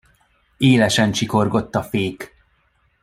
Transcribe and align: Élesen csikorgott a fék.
Élesen 0.57 1.11
csikorgott 1.11 1.75
a 1.75 1.83
fék. 1.83 2.35